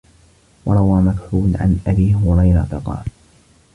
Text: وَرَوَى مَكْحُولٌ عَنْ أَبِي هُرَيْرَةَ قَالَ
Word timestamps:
وَرَوَى 0.65 1.01
مَكْحُولٌ 1.01 1.53
عَنْ 1.57 1.79
أَبِي 1.87 2.13
هُرَيْرَةَ 2.13 2.81
قَالَ 2.85 3.05